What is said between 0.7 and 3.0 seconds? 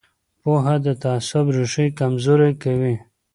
د تعصب ریښې کمزورې کوي